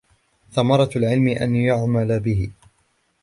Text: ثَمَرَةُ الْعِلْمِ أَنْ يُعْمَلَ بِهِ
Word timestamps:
ثَمَرَةُ 0.51 0.89
الْعِلْمِ 0.95 1.27
أَنْ 1.27 1.55
يُعْمَلَ 1.55 2.19
بِهِ 2.19 2.49